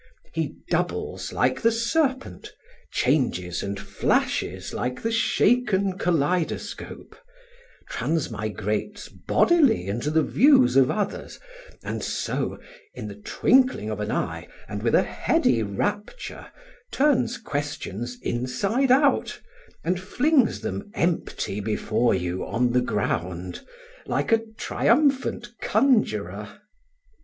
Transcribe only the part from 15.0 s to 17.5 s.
heady rapture, turns